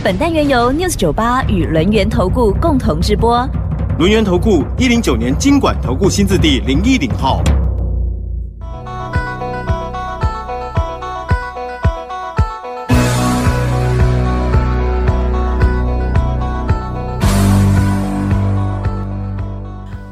[0.00, 3.44] 本单元由 News 九八与轮源投顾共同直播。
[3.98, 7.42] 轮源投顾一零九年经管投顾新字第零一零号。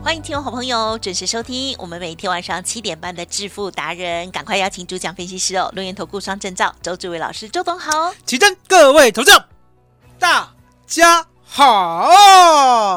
[0.03, 8.13] 欢迎听众好朋友准时收听我们每天晚上七点半的致富达人，赶快邀请主讲分析师哦，轮源投顾双证照周志伟老师，周董好。
[8.25, 9.33] 起真，各位投众，
[10.19, 10.51] 大
[10.87, 12.11] 家好。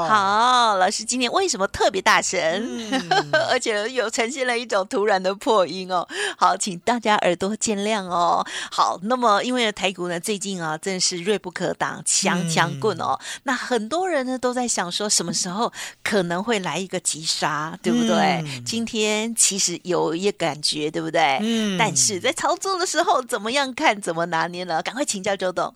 [0.05, 2.39] 好，老师今天为什么特别大声？
[2.39, 6.07] 嗯 而且有呈现了一种突然的破音哦。
[6.37, 8.45] 好，请大家耳朵见谅哦。
[8.71, 13.19] 好，那么因为台股呢最近啊真的是锐不可挡，强强棍哦。
[13.43, 15.71] 那很多人呢都在想说什么时候
[16.03, 18.43] 可能会来一个急杀，对不对？
[18.45, 21.39] 嗯今天其实有一个感觉，对不对？
[21.41, 24.81] 嗯但是在操作的时候怎么样看，怎么拿捏呢？
[24.81, 25.73] 赶快请教周董。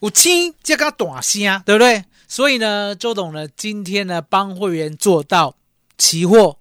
[0.00, 2.04] 有轻这个短声，对不对？
[2.26, 5.56] 所以呢，周董呢今天呢帮会员做到
[5.96, 6.58] 期货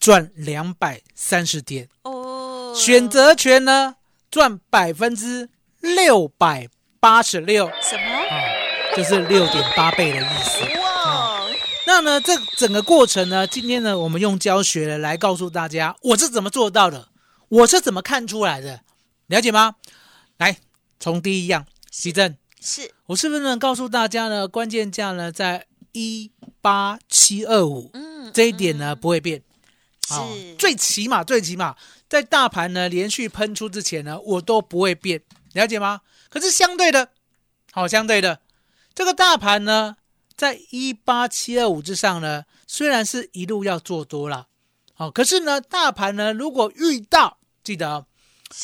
[0.00, 3.96] 赚两百三十点，哦选择权呢
[4.30, 5.48] 赚百分之
[5.80, 6.68] 六百
[7.00, 8.02] 八十六，什么？
[8.02, 8.42] 啊，
[8.96, 10.80] 就是六点八倍的意思。
[10.80, 11.46] 哇！
[11.86, 17.08] 那呢，这整个过程呢，今天呢，我们用教学呢来告诉大家，我是怎么做到的，
[17.48, 18.80] 我是怎么看出来的，
[19.28, 19.76] 了解吗？
[20.36, 20.58] 来，
[20.98, 24.48] 从第一样，奇正，是我是不是能告诉大家呢？
[24.48, 29.40] 关键价呢在一八七二五，嗯这一点呢不会变。
[30.10, 31.76] 哦是最起码最起码
[32.08, 35.22] 在大盘呢连续喷出之前呢，我都不会变，
[35.52, 36.00] 了解吗？
[36.28, 37.10] 可是相对的，
[37.70, 38.40] 好、相对的，
[38.92, 39.96] 这个大盘呢，
[40.36, 44.48] 在一八七二五之上呢，虽然是一路要做多了，
[44.92, 48.06] 好、可是呢，大盘呢如果遇到，记得哦，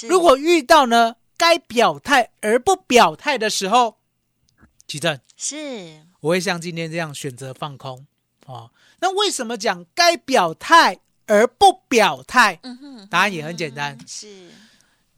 [0.09, 3.97] 如果遇到呢该表态而不表态的时候，
[4.87, 6.07] 奇正，是。
[6.21, 8.07] 我会像今天这样选择放空
[8.47, 8.71] 哦。
[9.01, 12.61] 那为什么讲该表态而不表态？
[12.63, 13.99] 嗯哼，答案也很简单。
[13.99, 14.51] 嗯，是。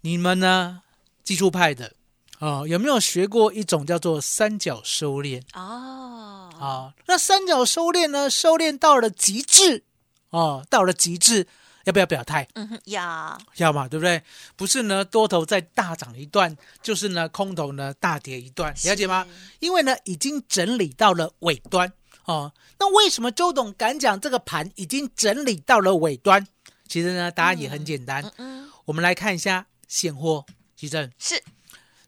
[0.00, 0.80] 你们呢，
[1.22, 1.92] 技术派的
[2.38, 5.42] 哦，有没有学过一种叫做三角收敛？
[5.52, 9.84] 哦，啊、那三角收敛呢，收敛到了极致
[10.30, 11.46] 哦，到了极致，
[11.84, 12.46] 要不要表态？
[12.54, 14.22] 嗯哼，要要嘛，对不对？
[14.56, 19.26] 不是呢，多头再大涨一段，就是呢，空头呢大跌一段，了解吗？
[19.60, 21.92] 因为呢，已经整理到了尾端
[22.24, 22.52] 哦。
[22.78, 26.46] 那为什么周董敢讲这个盘已经整理到了尾端？
[26.88, 28.24] 其实呢，答案也很简单。
[28.36, 30.44] 嗯，我们来看一下现货，
[30.76, 31.42] 奇正是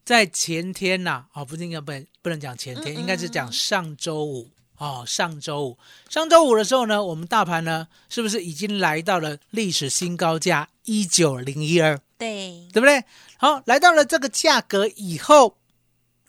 [0.04, 5.04] 在前天呐、啊，不是应该不能不能讲前天，嗯嗯应该是讲上周五哦。
[5.06, 5.78] 上周五，
[6.09, 11.98] 上周五的时候呢，我们大盘呢，是不是已经来到了历史新高价一九零一二？
[12.19, 13.04] 对，对不对？
[13.36, 15.59] 好，来到了这个价格以后，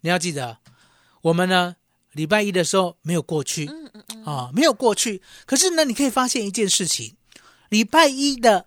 [0.02, 0.58] 你要记得，
[1.22, 1.78] 我们呢
[2.12, 5.22] 礼拜一的时候没有过去嗯嗯嗯，啊、没有过去。
[5.46, 7.16] 可是呢，你可以发现一件事情，
[7.70, 8.66] 礼拜一的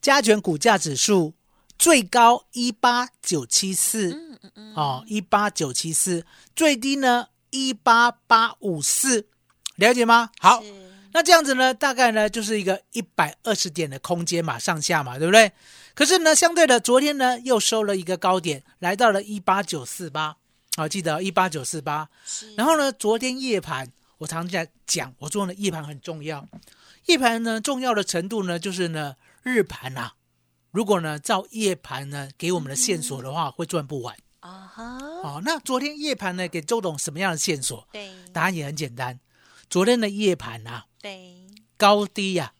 [0.00, 1.34] 加权股价指数
[1.78, 6.24] 最高一八九七四嗯嗯嗯，哦，一八九七四，
[6.54, 9.26] 最低呢一八八五四，
[9.76, 10.30] 了解吗？
[10.38, 10.62] 好，
[11.12, 15.50] 那这样子呢，大概呢就是一个一百二十点的空间嘛，上下嘛，对不对？
[15.94, 20.36] 可是呢，相对的，昨天呢又收了一个高点，来到了一八九四八，
[20.76, 22.08] 好，记得一八九四八。
[22.56, 26.46] 然后呢，昨天夜盘，我常在讲，我说呢夜盘很重要，
[27.06, 30.12] 夜盘呢重要的程度呢，就是呢日盘啊，
[30.70, 34.14] 如果呢照夜盘呢给我们的线索的话，会赚不完。
[34.40, 37.88] 啊哈，哦，那昨天夜盘呢给周董什么样的线索？
[37.92, 38.10] 对。
[38.32, 39.18] 答案也很简单，
[39.70, 41.46] 昨天的夜盘啊，对，
[41.76, 42.52] 高低呀、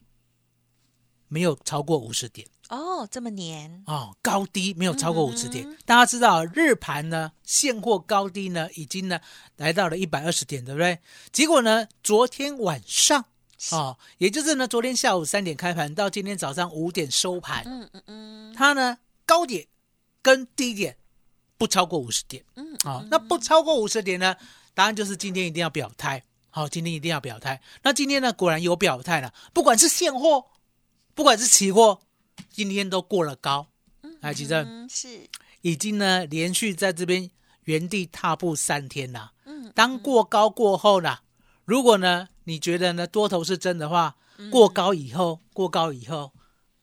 [1.27, 2.47] 没有超过五十点。
[2.69, 5.65] 哦，这么黏，哦，高低没有超过五十点。
[5.65, 9.21] 嗯大家知道日盘呢，现货高低呢已经呢
[9.55, 10.99] 来到了一百二十点，对不对？
[11.31, 13.23] 结果呢，昨天晚上
[13.71, 18.53] 哦，也就是呢昨天下午三点开盘到今天早上五点收盘，嗯嗯嗯。
[18.53, 19.67] 它呢高点
[20.21, 20.97] 跟低点
[21.57, 22.43] 不超过五十点。
[22.55, 24.35] 嗯，啊、那不超过五十点呢？
[24.73, 26.23] 答案就是今天一定要表态。
[26.49, 27.61] 好、今天一定要表态。
[27.83, 30.45] 那今天呢，果然有表态了，不管是现货，
[31.13, 31.99] 不管是期货，
[32.49, 33.67] 今天都过了高。
[34.21, 35.29] 来，吉正嗯是，
[35.61, 37.29] 已经呢连续在这边
[37.65, 39.33] 原地踏步三天了。
[39.45, 41.19] 嗯嗯，当过高过后呢，
[41.65, 46.33] 如果呢你觉得呢多头是真的话，嗯过高以后，过高以后，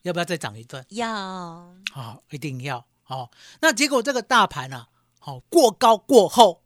[0.02, 0.84] 要不要再涨一段？
[0.90, 3.30] 要好、一定要哦。
[3.60, 4.86] 那结果这个大盘呢、
[5.18, 6.62] 好、过高过后，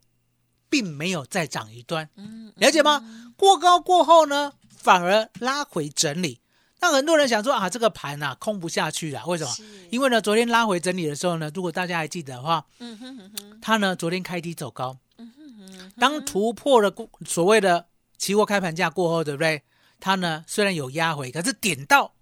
[0.69, 3.33] 并没有再涨一段，嗯了解吗？
[3.37, 6.41] 过高过后呢，反而拉回整理。
[6.81, 9.51] 那很多人想说啊，这个盘啊空不下去了，为什么？
[9.89, 17.87] 因为呢，昨天拉回整理的时候呢，如果大家还记得的话，嗯哼哼哼，它呢昨天开低走高，嗯哼哼，当突破了过所谓的
[18.17, 19.61] 期货开盘价过后，对不对？
[19.99, 22.13] 它呢虽然有压回，可是点到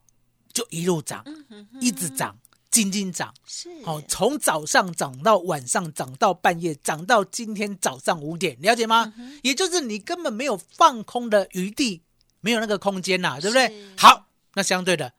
[0.52, 2.36] 就一路涨，嗯哼哼，一直涨，
[2.70, 3.34] 静静涨。
[3.46, 9.14] 是哦，从早上涨到晚上，涨到半夜，涨到今天早上五点，了解吗？
[9.44, 12.04] 也就是你根本没有放空的余地，
[12.42, 13.96] 没有那个空间呐、对不对？
[13.98, 15.14] 好，那相对的，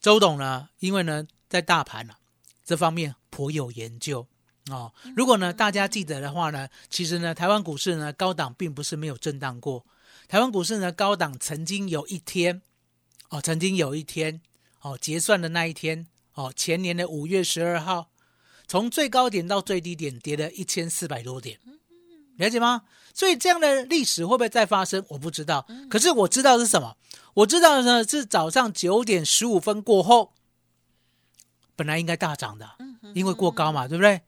[0.00, 2.16] 周董呢，因为呢在大盘啊
[2.64, 4.26] 这方面颇有研究
[4.70, 4.92] 哦。
[5.16, 9.84] 如果呢大家记得的话呢，其实呢台湾股市呢高档并不是没有震荡过，
[10.28, 12.62] 台湾股市呢高档曾经有一天
[13.30, 14.40] 哦，曾经有一天
[14.80, 16.06] 哦结算的那一天
[16.38, 18.10] 哦，前年的五月十二号，
[18.68, 21.58] 从最高点到最低点跌了一千四百多点，
[22.36, 22.82] 了解吗？
[23.12, 25.04] 所以这样的历史会不会再发生？
[25.08, 25.66] 我不知道。
[25.90, 26.96] 可是我知道是什么？
[27.34, 30.32] 我知道呢是早上九点十五分过后，
[31.74, 32.70] 本来应该大涨的，
[33.14, 34.20] 因为过高嘛，对不对？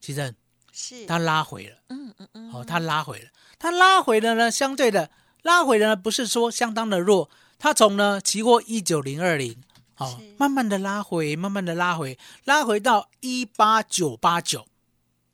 [0.00, 0.34] 其实
[0.72, 3.28] 是，它拉回了，嗯嗯嗯，哦，它拉回了，
[3.60, 5.12] 它拉回了呢，相对的
[5.42, 7.30] 拉回了呢，不是说相当的弱，
[7.60, 9.62] 它从呢期货一九零二零，
[10.04, 14.66] 哦，慢慢的拉回，慢慢的拉回，拉回到一八九八九，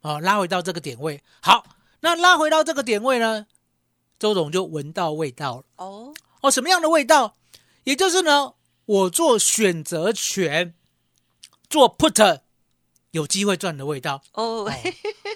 [0.02, 1.22] 哦，拉回到这个点位。
[1.40, 1.64] 好，
[2.00, 3.46] 那拉回到这个点位呢，
[4.18, 5.64] 周总就闻到味道了。
[5.76, 7.34] 哦，哦，什么样的味道？
[7.84, 8.54] 也就是呢，
[8.84, 10.74] 我做选择权，
[11.70, 12.40] 做 put
[13.12, 14.22] 有机会赚的味道。
[14.32, 14.70] 哦，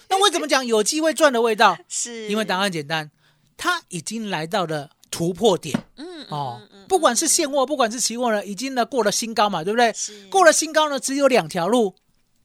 [0.09, 1.79] 那为什么讲有机会赚的味道？
[1.89, 3.11] 是因为答案简单，
[3.57, 9.95] 它已经来到了突破点嗯哦不管是现货，不管是期货呢，已经呢过了新高嘛，对不对？
[10.31, 11.95] 过了新高呢，只有两条路：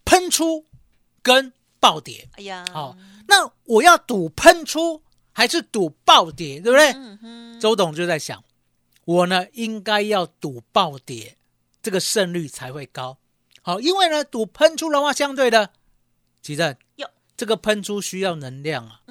[0.06, 0.66] 喷出
[1.22, 2.30] 跟暴跌。
[2.34, 2.96] 哎呀，好、
[3.28, 5.02] 那我要赌喷出
[5.34, 7.60] 还是赌暴跌，对不对？
[7.60, 8.44] 周董就在想，
[9.06, 11.38] 我呢应该要赌暴跌，
[11.82, 13.18] 这个胜率才会高。
[13.62, 15.72] 好，因为呢赌喷出的话，相对的，
[16.42, 19.02] 奇正哟，这个喷出需要能量啊。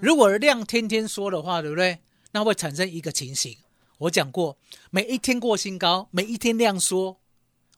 [0.00, 2.00] 如果量天天缩的话，对不对？
[2.32, 3.56] 那会产生一个情形，
[4.00, 4.56] 我讲过，
[4.90, 7.20] 每一天过新高，每一天量缩，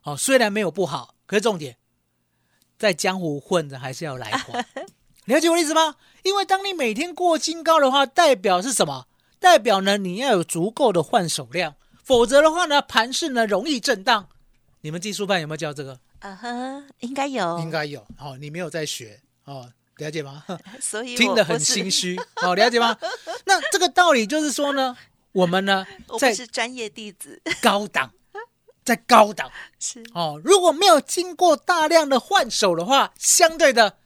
[0.05, 1.77] 哦，虽然没有不好，可是重点
[2.79, 4.65] 在江湖混着还是要来还，
[5.27, 5.97] 了解我的意思吗？
[6.23, 9.07] 因为当你每天过新高的话，代表是什么？
[9.41, 11.75] 代表呢你要有足够的换手量，
[12.05, 14.29] 否则的话呢，盘势呢容易震荡。
[14.83, 15.99] 你们技术班有没有教这个？
[16.21, 20.45] 啊哈，应该有，应，该有哦，你没有在学哦，了解吗？
[20.81, 22.97] 所以听得很心，虚哦，了解吗？
[23.45, 24.97] 那这个道理就是说呢，
[25.33, 25.87] 我们呢
[26.21, 28.11] 在是专业弟子，高档，
[28.85, 29.51] 在高档
[29.81, 30.03] 是。
[30.15, 33.97] 哦，如果没有经过大量的换手的话，相对的，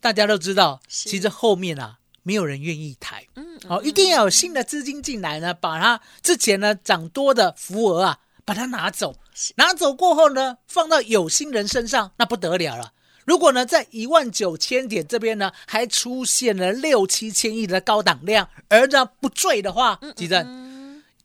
[0.00, 9.16] 大家都知道，其实后面啊没有人愿意抬嗯，哦，一定要有新的资金进来呢，把它之前呢涨多的浮额啊，把它拿走，
[9.56, 12.92] 拿走过后呢，放到有心人身上，那不得了了。
[13.26, 20.69] 如果呢，在一万九千点这边呢，还出现了六七千亿的高档量，而呢不坠的话，吉正嗯，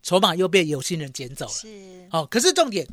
[0.06, 1.52] 筹码又被有心人捡走了。
[1.52, 2.88] 是，哦，可是重点，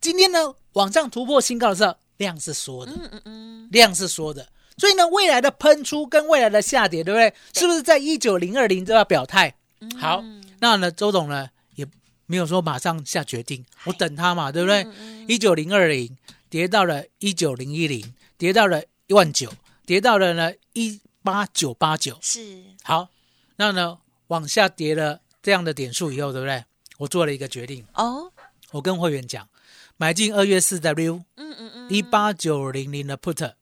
[0.00, 7.34] 今天呢往上突破新高的时候，量是缩的，嗯嗯嗯，量是缩的，所以呢，未来的喷出跟未来的下跌，对不对？
[7.60, 9.54] 是不是在一九零二零都要表态？
[10.00, 10.24] 好，
[10.60, 11.86] 那呢，周总呢也
[12.24, 14.86] 没有说马上下决定，我等他嘛，对不对？
[15.28, 16.16] 一九零二零
[16.48, 19.52] 跌到了一九零一零，跌到了一万九，
[19.84, 22.18] 跌到了呢一八九八九。
[22.22, 23.10] 是，好，
[23.56, 26.64] 那呢往下跌了这样的点数以后，对不对？
[26.98, 28.32] 我做了一个决定，哦，
[28.72, 29.48] 我跟会员讲，
[29.96, 33.54] 买进二月四 W 嗯嗯嗯，一八九零零的 put，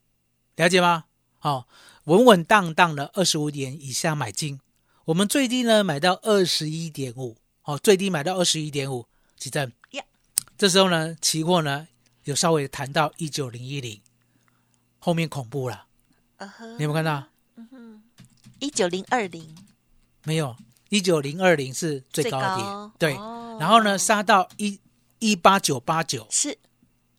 [0.57, 1.05] 了解吗？
[1.39, 1.69] 好、
[2.05, 4.59] 稳稳当当的二十五点以下买进，
[5.05, 9.07] 我们最低呢买到二十一点五，哦，最低买到二十一点五，
[9.37, 9.71] 几正。
[9.91, 10.03] 呀
[10.57, 11.87] 这时候呢，期货呢
[12.25, 14.01] 有稍微谈到一九零一零，
[14.99, 15.85] 后面恐怖了，
[16.39, 17.29] 啊呵你有没有看到？
[17.57, 18.03] 嗯哼。
[18.61, 19.55] 一九零二零。
[20.25, 20.57] 没有，
[20.89, 24.79] 一九零二零是最高点，高对，哦然后呢杀到一
[25.19, 26.59] 一八九八九是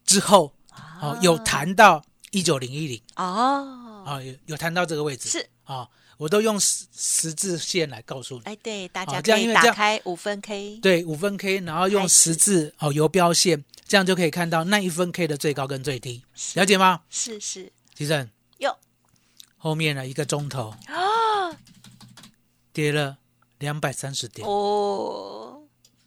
[0.05, 0.53] 之后，
[1.01, 17.01] 哦，有谈到一九零一零，哦，啊，有有谈到这个位置，是啊，我都用十十字线来告诉你，哎，对，大家可以这样因为这样打开五分 K，对，五分 K，然后用十字哦游标线，这样就可以看到那一分 K 的最高跟最低，了解吗？
[17.09, 18.77] 是是，其实哟
[19.57, 21.57] 后面呢一个钟头，啊，
[22.71, 23.17] 跌了
[23.59, 24.47] 两百三十点。
[24.47, 25.63] 哦，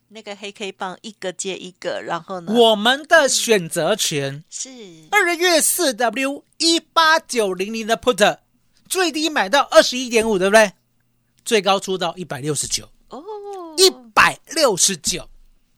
[0.08, 2.52] 那个黑 K 棒一个接一个，然后呢？
[2.52, 4.68] 我们的选择权是
[5.10, 8.38] 二月四 W 一八九零零的 put
[8.88, 10.72] 最低买到二十一点五，对不对？
[11.44, 13.22] 最高出到一百六十九，哦，
[13.76, 15.28] 一百六十九，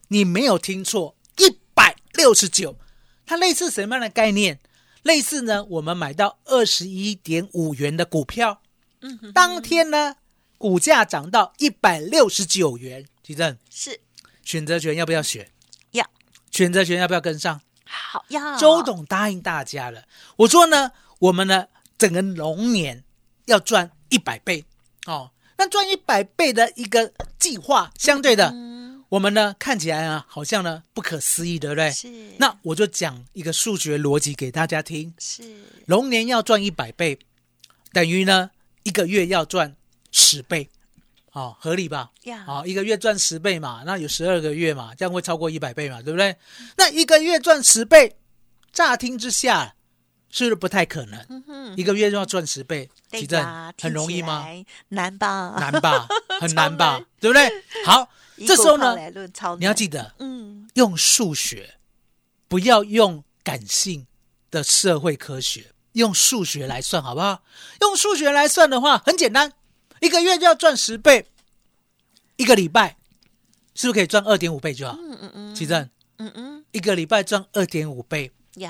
[0.09, 2.77] 你没有听错，一百六十九。
[3.25, 4.59] 它类似什么样的概念？
[5.03, 8.61] 类似呢，我们买到二十一点五元的股票，
[9.01, 10.17] 嗯哼，当天呢，
[10.63, 13.05] 股价涨到一百六十九元。
[13.21, 13.99] 提正，是
[14.45, 15.51] 选择权要不要选？
[15.91, 16.09] 要
[16.53, 17.61] 选择权要不要跟上？
[17.85, 20.05] 好要周董答应大家了，
[20.37, 21.67] 我说呢，我们呢
[21.99, 23.03] 整个龙年
[23.47, 24.65] 要赚一百倍
[25.07, 25.33] 哦。
[25.59, 31.91] 那赚一百倍的一个计划，相对的，嗯我们呢看起来啊，好像呢不可思议，对不对？
[31.91, 35.43] 是那我就讲一个数学逻辑给大家听：是
[35.87, 37.19] 龙年要赚一百倍，
[37.93, 38.53] 等于呢
[38.85, 39.77] 一个月要赚
[40.13, 40.69] 十倍，
[41.33, 42.11] 哦，合理吧？
[42.25, 46.37] 呀好、一个月赚十倍嘛，那有十二个月嘛，这样会超过一百倍嘛，对不对？
[46.77, 48.17] 那一个月赚十倍，
[48.73, 49.75] 乍听之下
[50.31, 51.43] 是不是不太可能？
[51.49, 54.47] 嗯，一个月就要赚十倍，对其正呀很容易吗？？
[54.89, 55.57] 难吧？
[55.59, 56.07] 难吧，
[56.41, 57.51] 很 难吧难，对不对？
[57.85, 58.09] 好，
[58.47, 58.97] 这时候呢
[59.59, 61.75] 你要记得嗯，用数学，
[62.49, 64.07] 不要用感性
[64.51, 67.43] 的社会科学，用数学来算好不好？
[67.81, 69.53] 用数学来算的话，很简单，
[70.03, 71.25] 一个月就要赚十倍，
[72.35, 72.97] 一个礼拜
[73.73, 74.99] 是不是可以赚二点五倍就好？
[74.99, 78.69] 嗯嗯嗯，奇正，嗯嗯一个礼拜赚二点五倍，有，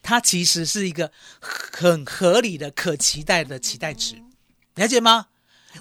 [0.00, 4.16] 它其实是一个很合理的、可期待的期待值，
[4.76, 5.26] 了解吗？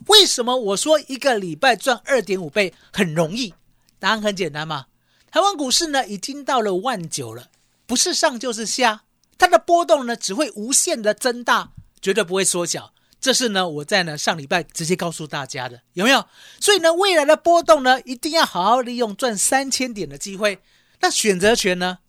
[0.07, 3.53] 为什么我说一个礼拜赚二点五倍很容易？
[3.97, 4.87] 答案很简单嘛。
[5.31, 7.49] 台湾股市呢已经到了万九了，
[7.85, 9.03] 不是上就是下，
[9.37, 12.93] 它的波动呢只会无限的增大，绝对不会缩小。
[13.21, 16.25] 这是呢我在呢上礼拜直接告诉大家的，有没有？
[16.59, 20.59] 所以呢未来的波动呢一定要好好利用赚三千点的机会。
[21.01, 21.99] 那选择权呢，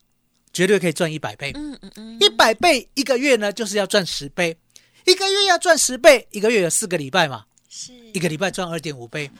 [0.52, 1.52] 绝对可以赚一百倍。
[1.55, 4.57] 嗯嗯嗯，一百倍一个月呢，就是要赚十倍，
[5.05, 9.31] 一个月要赚十倍，一个月有四个礼拜嘛，是一个礼拜赚二点五倍，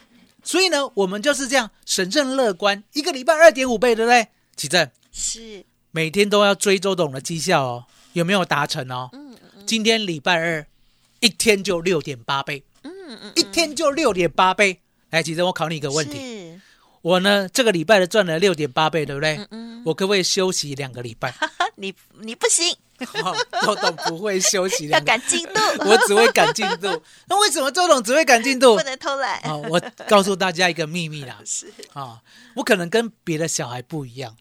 [0.45, 4.29] 所以呢，我们就是这样审慎乐观，一个礼拜二点五倍，对不对？
[4.57, 9.11] 启正是，每天都要追周董的绩效哦，有没有达成哦？
[9.13, 10.65] 嗯嗯今天礼拜二，
[11.21, 14.81] 一天就六点八倍，嗯嗯，一天就六点八倍。
[15.11, 16.59] 来，其实，我考你一个问题，
[17.03, 19.37] 我呢这个礼拜的赚了六点八倍，对不对？
[19.37, 21.35] 嗯嗯，我可不可以休息两个礼拜？
[21.77, 22.77] 你你不行，
[23.23, 27.03] 哦周董不会休息要两个赶进度，我只会赶进度。
[27.27, 28.83] 那为什么周董只会赶进度不？
[28.83, 32.21] 能偷懒，啊、我告诉大家一个秘密啦， 是啊、
[32.55, 34.37] 我可能跟别的小孩不一样。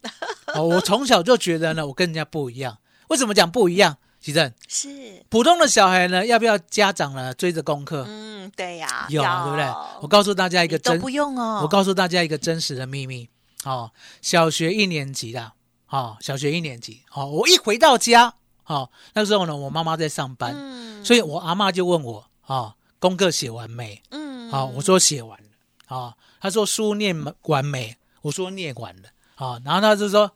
[0.54, 2.78] 哦，我从小就觉得呢，我跟人家不一样。
[3.08, 3.98] 为什么讲不一样？
[4.22, 8.06] 其正，是，普通的小孩呢，要不要家长呢追着功课？
[8.08, 9.66] 嗯，对呀，有对不对？
[10.02, 13.30] 我告诉大家一个真，都不用哦，我告诉大家一个真实的秘密。
[13.64, 15.52] 哦，小学一年级的，
[15.90, 18.34] 哦，小学一年级，哦，我一回到家，
[18.66, 24.02] 哦，那时候呢，我妈妈在上班，嗯，所以我阿妈就问我，哦，功课写完没？
[24.12, 25.46] 嗯，好、我说写完了。
[25.88, 27.98] 啊、他说书念完没？
[28.22, 29.10] 我说念完了。
[29.36, 30.32] 啊、然后他就说，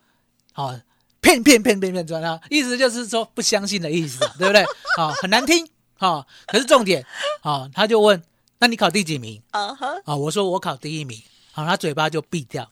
[0.54, 0.82] 啊、
[1.24, 4.62] 骗骗骗骗骗转啊，意思就是说不相信的意思，对不对？
[5.00, 5.68] 啊、很难听。
[5.98, 7.04] 啊、可是重点，
[7.42, 8.22] 啊、他就问，
[8.60, 9.42] 那你考第几名？
[9.52, 11.20] 嗯哼，啊、我说我考第一名。
[11.54, 12.68] 好、他嘴巴就闭掉，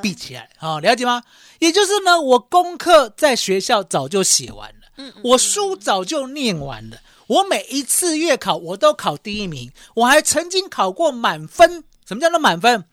[0.00, 0.48] 闭起来。
[0.58, 1.22] 好、了解吗？
[1.58, 4.86] 也就是呢，我功课在学校早就写完了。
[4.98, 11.82] 嗯，嗯我书早就念完了，我每一次月考我都考第一名，我还曾经考过满分。
[12.06, 12.84] 什么叫做满分？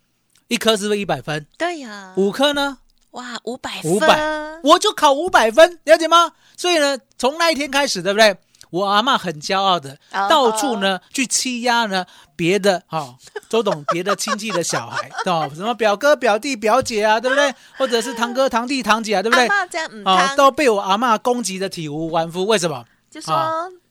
[0.48, 1.46] 一科是不是一百分？
[1.58, 2.80] 对呀，五科呢？
[3.14, 6.32] 哇，五百五分百，我就考五百分，了解吗？
[6.58, 8.36] 所以呢，从那一天开始，对不对？
[8.70, 12.04] 我阿嬷很骄傲的，哦到处呢去欺压呢
[12.36, 13.16] 别的哈、哦，
[13.48, 17.54] 周 董别的亲戚的小孩，哦，什么表哥、表弟、表姐啊，对不对？
[17.78, 19.48] 或者是堂哥、堂弟、堂姐啊，对不对？
[20.04, 22.48] 啊、他都被我阿嬷攻击的体无完肤。
[22.48, 22.84] 为什么？
[23.12, 23.36] 就说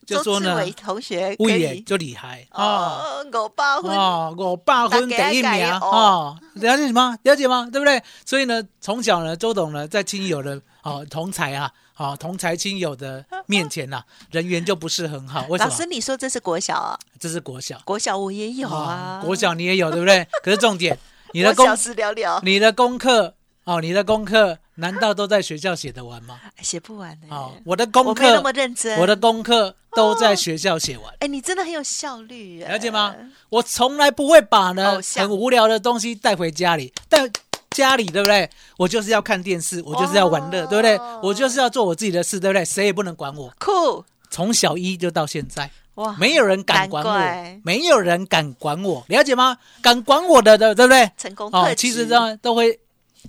[0.05, 2.63] 就说呢同学可以就厉害啊！
[2.63, 7.17] 哦，五八分，哦，我爸婚第一名哦，了解什么？
[7.23, 7.67] 了解吗？
[7.71, 8.01] 对不对？
[8.25, 15.45] 所以呢，从小呢，周董呢，在亲友的哦同才啊，哦同才亲友的面前呐、人缘就不是很好。
[15.49, 15.69] 为什么？
[15.69, 16.99] 老师，你说这是国小啊？
[17.19, 20.27] 这是国小，国小我也有啊，哦国小你也有对不对？
[20.43, 20.97] 可是重点，
[21.33, 26.39] 你的功我小事了了，你的功课哦，你的功课难道都在学校写得完吗？
[26.61, 27.27] 写不完的。
[27.35, 28.99] 哦，我的功我没那么课，认真。
[28.99, 31.13] 我的功课都在学校写完。
[31.19, 33.15] 哎，你真的很有效率，了解吗？？
[33.49, 37.29] 我从来不会把呢很无聊的东西带回家里，带
[37.71, 38.49] 家里对不对？
[38.77, 40.99] 我就是要看电视，我就是要玩乐，哦对不对？
[41.21, 42.65] 我就是要做我自己的事，对不对？
[42.65, 43.53] 谁也不能管我。
[43.59, 49.57] 酷从小一就到现在，哇没有人敢管我，没有人敢管我，了解吗？
[49.81, 51.11] 敢管我的的，对不对？
[51.17, 52.79] 成功特哦，其实呢都会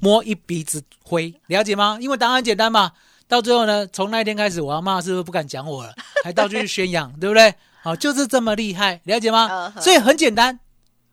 [0.01, 1.99] 摸一鼻子灰，了解吗？
[2.01, 2.93] 因为答案简单嘛。
[3.27, 5.95] 到最后呢，从那一天开始，我阿妈是不是不敢讲我了？
[6.23, 7.55] 还到处去宣扬，对不对？
[7.83, 10.61] 好、就是这么厉害，了解吗所以很简单，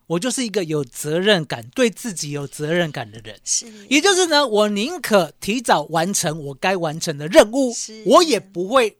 [0.06, 3.34] 我就是一个有责任感、对自己有责任感的人。
[3.44, 7.72] 是也就是呢，我宁可提早完成我该完成的任务，
[8.06, 8.98] 我也不会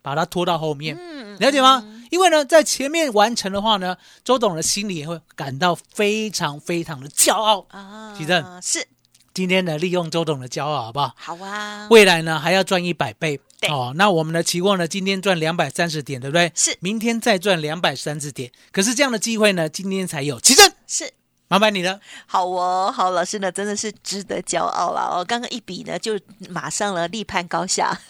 [0.00, 0.96] 把它拖到后面。
[0.98, 1.84] 嗯了解吗？
[2.10, 7.66] 因为呢，在前面完成的话呢，周董的心里也会感到非常非常的骄傲。
[7.70, 8.86] 啊奇正是
[9.34, 11.12] 今天呢，利用周董的骄傲，好不好？
[11.16, 13.92] 好啊，未来呢还要赚一百倍对哦。
[13.96, 16.52] 那我们的期望呢，今天赚两百三十点，对不对？
[16.54, 18.52] 是明天再赚两百三十点。
[18.70, 20.38] 可是这样的机会呢，今天才有。
[20.38, 21.12] 奇正，是
[21.48, 21.98] 麻烦你了。
[22.26, 25.24] 好哦，好老师呢真的是值得骄傲了哦。
[25.24, 26.16] 刚刚一比呢，就
[26.48, 28.00] 马上了立判高下。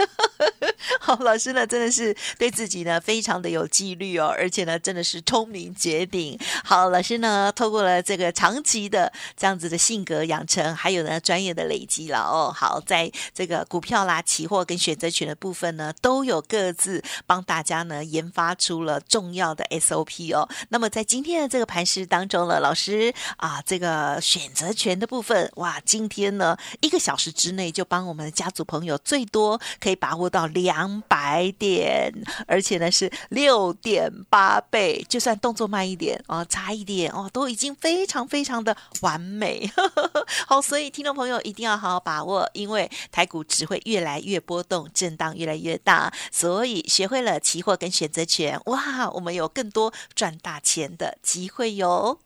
[1.00, 6.38] 好，老师呢真的是对自己呢非常的有纪律哦，而且呢真的是聪明绝顶。
[6.64, 12.52] 好，老师呢透过了这个长期的这样子的性格养成，还有呢专业的累积了哦。
[12.54, 20.48] 好，在这个股票啦、期货跟选择权的部分呢，都有各自帮大家呢研发出了重要的 SOP 哦。
[20.68, 32.12] 那么在今天的这个盘势当中呢，老师啊，这个选择权的部分，哇，今天呢一个小时之内就帮我们的家族朋友最多可以把握到两百点，
[32.48, 39.70] 而且呢是六点八倍，就算动作慢一点哦，差一点哦，都已经非常非常的完美。
[40.48, 52.18] 好，所以听众朋友一定要好好把握，因为台股只会越来越波动，震荡越来越大，所以学会了期货跟选择权，哇，我们有更多赚大钱的机会哟。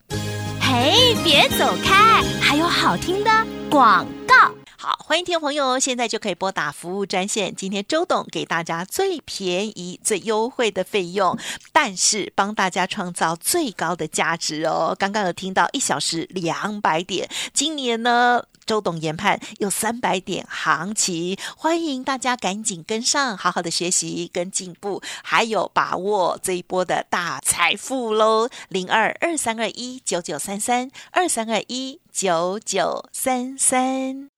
[0.63, 3.31] 嘿，别走开，还有好听的
[3.69, 4.58] 广告。
[4.81, 7.53] 好，欢迎听众朋友，现在就可以拨打服务专线。
[7.53, 11.37] 今天周董给大家最便宜、最优惠的费用，
[11.73, 14.95] 但是帮大家创造最高的价值哦。
[14.97, 18.45] 刚刚有听到一小时两百点，今年呢？
[18.67, 28.49] 周董研判有三百点行情，欢迎大家赶紧跟上，好好的学习跟进步，还有把握这一波的大财富喽！
[28.69, 34.38] 零二二三二一九九三三二三二一九九三三。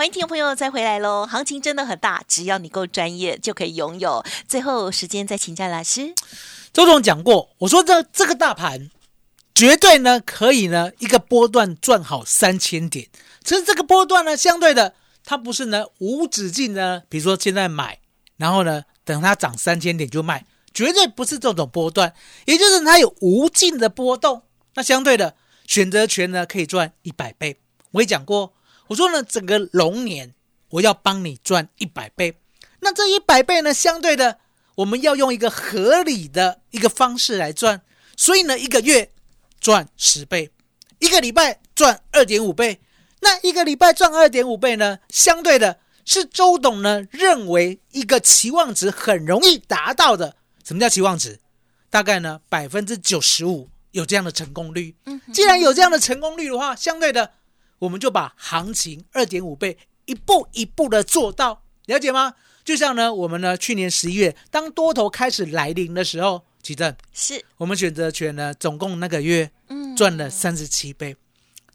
[0.00, 1.26] 欢迎听众朋友再回来喽！
[1.26, 4.24] 行情真的很大，只要你够专业，就可以拥有。
[4.48, 6.14] 最后时间再请教老师，
[6.72, 8.88] 周总讲过，我说这这个大盘
[9.54, 13.08] 绝对呢可以呢一个波段赚好三千点。
[13.44, 17.98] 其实这个波段呢，相对的它不是呢无止境的，比如说现在买，
[18.38, 22.14] 然后呢等它涨三千点就卖，绝对不是这种波段，
[22.46, 24.44] 也就是它有无尽的波动。
[24.76, 25.34] 那相对的
[25.66, 27.60] 选择权呢可以赚一百倍。
[27.90, 28.54] 我也讲过，
[28.90, 30.34] 我说呢整个龙年
[30.70, 32.34] 我要帮你赚一百倍。
[32.80, 34.38] 那这一百倍呢，相对的
[34.74, 37.82] 我们要用一个合理的一个方式来赚，
[38.16, 39.10] 所以呢，一个月
[39.60, 40.50] 赚十倍，
[40.98, 42.80] 一个礼拜赚二点五倍。
[43.20, 50.36] 那一个礼拜赚二点五倍呢，相对的是周董呢认为一个期望值很容易达到的。
[50.64, 51.38] 什么叫期望值？
[51.90, 54.96] 大概呢百分之九十五有这样的成功率。
[55.32, 57.32] 既然有这样的成功率的话，相对的
[57.80, 62.34] 我们就把行情二点五倍一步一步的做到，了解吗？
[62.64, 71.16] 就像呢，我们呢去年十一月当多头开始来临的时候，奇正，是我们选择权呢总共那个月嗯赚了三十七倍，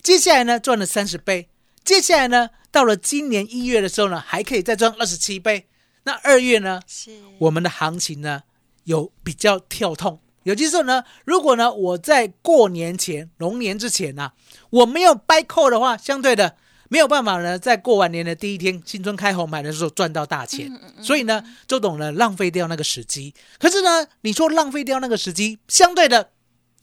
[0.02, 1.50] 接下来呢赚了三十倍，
[1.84, 5.68] 接下来呢到了今年一月的时候呢还可以再赚二十七倍，
[6.04, 8.44] 那二月呢是我们的行情呢
[8.84, 10.22] 有比较跳痛。
[10.46, 14.32] 有些时候呢，如果呢我在过年前、龙年之前呢、
[14.70, 16.56] 我没有掰扣的话，相对的
[16.88, 20.72] 没有办法呢，在过完年的第一天，新春开红盘的时候赚到大钱。
[21.02, 23.34] 所以呢，周董呢浪费掉那个时机。
[23.58, 26.30] 可是呢，你说浪费掉那个时机，相对的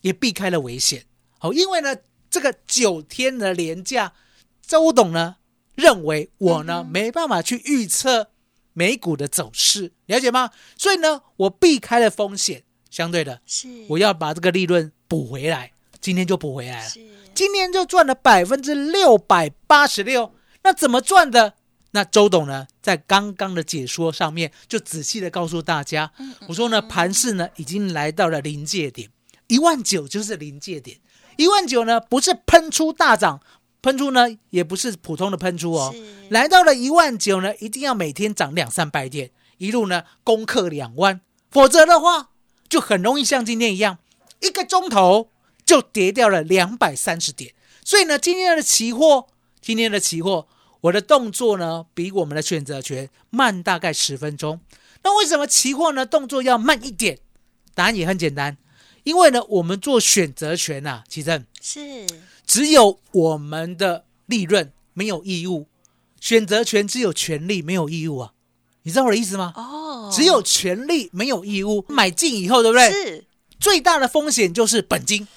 [0.01, 1.05] 也避开了危险。
[1.39, 1.95] 好，因为呢
[2.29, 4.11] 这个九天的连假，
[4.61, 5.37] 周董呢
[5.75, 8.31] 认为我呢没办法去预测
[8.73, 10.51] 美股的走势，了解吗？
[10.77, 12.65] 所以呢，我避开了风险。
[12.93, 16.91] 相对的，是，我要把这个利润补回来，今天就补回来了。
[17.33, 21.55] 今天就赚了百分之六百八十六，那怎么赚的？
[21.89, 26.11] 那周董呢，在刚刚的解说上面就仔细的告诉大家，
[26.47, 29.09] 我说呢，盘市呢已经来到了临界点，
[29.47, 30.99] 一万九就是临界点，
[31.37, 33.41] 一万九呢不是喷出大涨，
[33.81, 35.95] 喷出呢也不是普通的喷出哦，
[36.29, 42.29] 来到了一万九呢，一定要每天涨两三百点，一路呢攻克两万，否则的话
[42.73, 43.99] 就很容易像今天一样，
[44.39, 45.29] 一个钟头
[45.63, 47.53] 就跌掉了两百三十点。
[47.85, 49.27] 所以呢，今天的期货，
[49.61, 50.47] 今天的期货，
[50.81, 54.59] 我的动作呢比我们的选择权慢大概十分钟。
[55.03, 57.19] 那为什么期货呢动作要慢一点？
[57.75, 58.57] 答案也很简单，
[59.03, 62.07] 因为呢，我们做选择权呐，其正是
[62.47, 65.67] 只有我们的利润没有义务，
[66.19, 68.33] 选择权只有权利没有义务啊，
[68.81, 69.53] 你知道我的意思吗？
[69.55, 69.82] 哦，
[70.13, 72.91] 只有权利没有义务，买进以后，对不对？
[72.91, 73.25] 是
[73.59, 75.27] 最大的风险就是本金，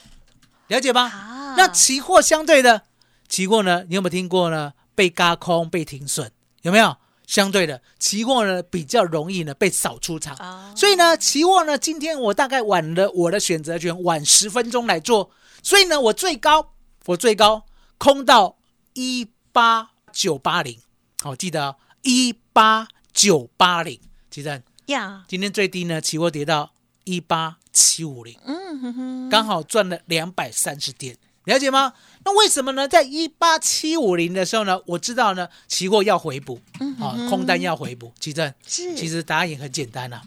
[0.69, 1.03] 了解吗？
[1.03, 2.83] 啊那期货相对的，
[3.29, 4.75] 期货呢，你有没有听过呢？
[4.95, 6.31] 被嘎空、被停损，
[6.63, 6.97] 有没有？
[7.27, 15.29] 相对的，期货呢比较容易呢被扫出场，啊所以呢，期货呢，今天我大概晚了我的选择权晚十分钟来做，
[15.61, 16.75] 所以呢，我最高
[17.07, 17.65] 我最高
[17.99, 18.59] 空到
[18.95, 20.79] 一八九八零，
[21.21, 23.99] 好，记得一八九八零，
[24.37, 28.39] 其实呀，今天最低呢，期货跌到一八七五零。
[28.45, 31.95] 嗯哼哼，刚好赚了两百三十点，了解吗？
[32.23, 32.87] 那为什么呢？
[32.87, 36.61] 在一八七五零的时候呢，我知道呢，期货要回补，
[37.01, 38.13] 啊，空单要回补。
[38.21, 40.21] 其正，嗯是其实答案也很简单啊，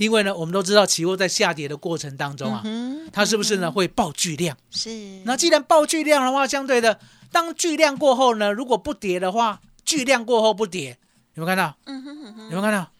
[0.00, 4.56] 因为呢，我们都知道期货在下跌的过程当中啊，嗯它是不是呢会爆巨量？
[4.72, 4.90] 是
[5.24, 6.98] 那既然爆巨量的话，相对的，
[7.30, 10.98] 当巨量过后呢，如果不跌的话，巨量过后不跌，
[11.34, 11.76] 有没有看到？
[11.84, 12.90] 嗯哼哼哼有没有看到？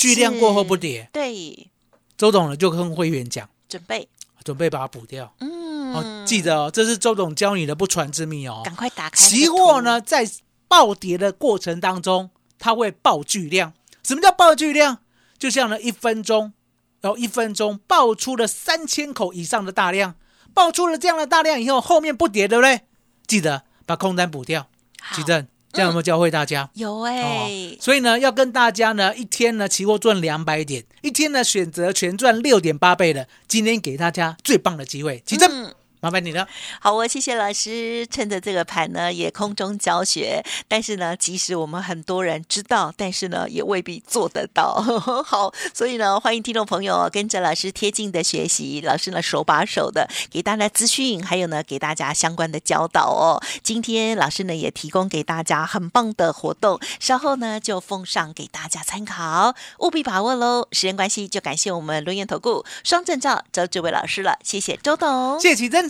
[0.00, 1.68] 巨量过后不跌，对，
[2.16, 4.08] 周董呢就跟会员讲，准备，
[4.42, 5.30] 准备把它补掉。
[5.40, 8.62] 嗯，哦，记得哦，这是周董教你的不传之秘哦。
[8.64, 10.26] 赶快打开期货呢，在
[10.66, 13.74] 暴跌的过程当中，它会爆巨量。
[14.02, 15.00] 什么叫爆巨量？
[15.38, 16.54] 就像呢，一分钟，
[17.02, 20.14] 然后一分钟爆出了三千口以上的大量，
[20.54, 22.80] 爆出了这样的大量以后，后面不跌，对不对？
[23.26, 24.66] 记得把空单补掉。
[25.02, 26.68] 好奇正，这样有没有教会大家？
[26.74, 33.28] 有哎、哦，所以呢，要跟大家呢，一天呢，期货赚两百点，一天呢，选择权赚六点八倍的。
[33.46, 36.48] 今天给大家最棒的机会，起正，嗯麻烦你了。
[36.80, 40.42] 好，我谢谢老师，趁着这个盘呢，也空中教学。
[40.66, 44.74] 但是呢，即使我们很多人知道，但是呢，也未必做得到。
[45.22, 53.42] 好，所以呢，欢迎听众朋友跟着老师贴近的学习，老师呢手把手的给大家资讯，还有呢给大家相关的教导哦。
[53.62, 60.66] 今天老师呢也提供给大家很棒的活动，稍后呢就奉上给大家参考，务必把握喽。
[60.72, 65.38] 时间关系，就感谢我们轮源投顾双证照周志伟老师了，谢谢周董。
[65.38, 65.89] 谢谢启真，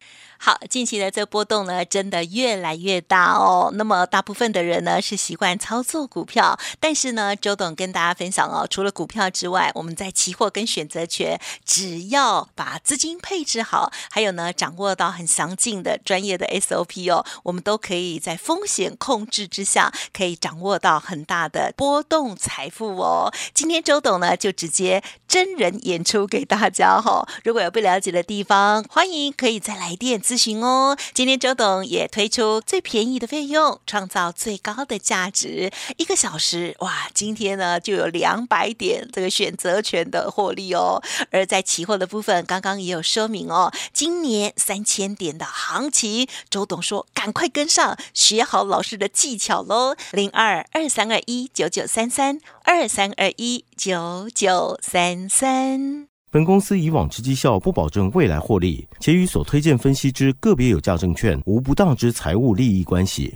[0.43, 3.71] 好，近期的这波动呢，真的越来越大哦。
[3.75, 23.31] 那么大部分的人呢是习惯操作股票，但是呢，周董跟大家分享哦，除了股票之外，我们在期货跟选择权，只要把资金配置好，还有呢掌握到很详尽的专业的 SOP 哦，我们都可以在风险控制之下，可以掌握到很大的波动财富哦。
[23.53, 30.95] 今天周董呢就直接真人演出给大家哈、哦，如果有不了解的地方，欢迎可以再来电咨询哦。
[31.13, 37.09] 今天周董也推出最便宜的费用，创造最高的价值，一个小时哇！
[37.13, 41.03] 今天呢就有两百点这个选择权的获利哦。
[41.31, 49.97] 而在期货的部分，刚刚也有说明哦，今年三千点的行情，周董说赶快跟上，学好老师的技巧喽。
[50.13, 56.10] 零二二三二一九九三三二三二一九九三三。
[56.33, 63.35] 本公司以往之绩效不保证未来获利，且与所推荐分析之个别有价证券无不当之财务利益关系。